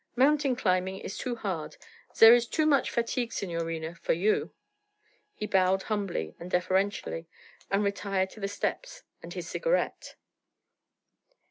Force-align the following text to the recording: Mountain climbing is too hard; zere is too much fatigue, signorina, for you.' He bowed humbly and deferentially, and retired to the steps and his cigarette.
Mountain 0.15 0.55
climbing 0.55 0.97
is 0.97 1.15
too 1.15 1.35
hard; 1.35 1.77
zere 2.15 2.33
is 2.33 2.47
too 2.47 2.65
much 2.65 2.89
fatigue, 2.89 3.31
signorina, 3.31 3.93
for 3.93 4.13
you.' 4.13 4.51
He 5.35 5.45
bowed 5.45 5.83
humbly 5.83 6.33
and 6.39 6.49
deferentially, 6.49 7.27
and 7.69 7.83
retired 7.83 8.31
to 8.31 8.39
the 8.39 8.47
steps 8.47 9.03
and 9.21 9.31
his 9.31 9.47
cigarette. 9.47 10.15